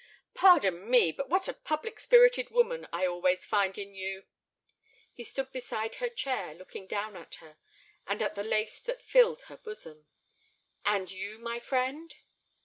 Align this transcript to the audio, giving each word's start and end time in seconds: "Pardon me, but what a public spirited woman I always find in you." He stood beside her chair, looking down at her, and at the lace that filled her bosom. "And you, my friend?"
"Pardon 0.33 0.89
me, 0.89 1.11
but 1.11 1.29
what 1.29 1.47
a 1.47 1.53
public 1.53 1.99
spirited 1.99 2.49
woman 2.49 2.87
I 2.91 3.05
always 3.05 3.45
find 3.45 3.77
in 3.77 3.93
you." 3.93 4.23
He 5.13 5.23
stood 5.23 5.51
beside 5.51 5.97
her 5.97 6.09
chair, 6.09 6.55
looking 6.55 6.87
down 6.87 7.15
at 7.15 7.35
her, 7.35 7.59
and 8.07 8.23
at 8.23 8.33
the 8.33 8.43
lace 8.43 8.79
that 8.79 9.03
filled 9.03 9.43
her 9.43 9.57
bosom. 9.57 10.07
"And 10.83 11.11
you, 11.11 11.37
my 11.37 11.59
friend?" 11.59 12.15